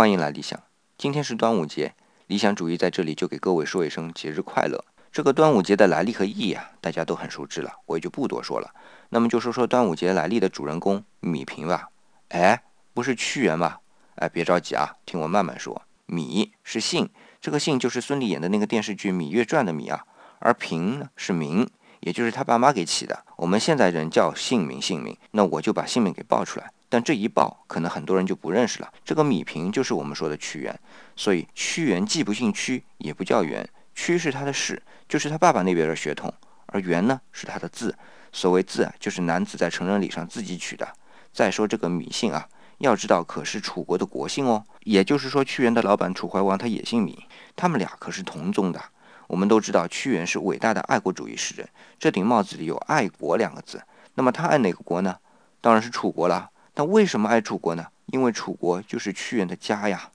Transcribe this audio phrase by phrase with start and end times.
[0.00, 0.58] 欢迎来理想。
[0.96, 1.94] 今天是端午节，
[2.26, 4.82] 理想主义在这里就给各位说一声节日快乐。
[5.12, 8.74] 这个端午节的来历和意义啊，大家都很熟知了，我也就不多说了。
[9.10, 11.90] 那么就说说端午节来历的主人公米平吧。
[12.28, 12.62] 哎，
[12.94, 13.80] 不是屈原吧？
[14.14, 15.82] 哎，别着急啊，听我慢慢说。
[16.06, 20.06] 米是姓，这个姓就是孙俪演的那个电视剧《芈月传》的米啊。
[20.38, 21.68] 而平呢是名，
[22.00, 23.26] 也就是他爸妈给起的。
[23.36, 26.72] 我们现在人叫姓名，姓名，那我就把姓名给报出来。
[26.90, 28.92] 但这一报，可能很多人就不认识了。
[29.04, 30.78] 这个米平就是我们说的屈原，
[31.14, 33.66] 所以屈原既不姓屈，也不叫袁。
[33.94, 36.34] 屈是他的氏，就是他爸爸那边的血统，
[36.66, 37.96] 而袁呢是他的字。
[38.32, 40.88] 所谓字啊，就是男子在成人礼上自己取的。
[41.32, 42.48] 再说这个米姓啊，
[42.78, 44.64] 要知道可是楚国的国姓哦。
[44.82, 48.82] 也就是说，屈原的老板楚怀王他也姓米，他们俩可是同宗的。
[49.28, 51.68] 我们都知道屈原是伟大的爱国主义诗人，
[52.00, 53.80] 这顶帽子里有爱国两个字。
[54.14, 55.16] 那么他爱哪个国呢？
[55.60, 56.50] 当然是楚国了。
[56.80, 57.88] 那为什么爱楚国呢？
[58.06, 60.08] 因为楚国就是屈原的家呀。